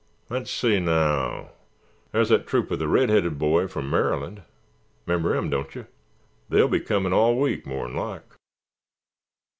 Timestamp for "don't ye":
5.51-5.83